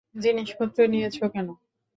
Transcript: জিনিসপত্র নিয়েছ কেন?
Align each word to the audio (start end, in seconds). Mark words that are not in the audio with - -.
জিনিসপত্র 0.15 0.77
নিয়েছ 0.91 1.17
কেন? 1.33 1.47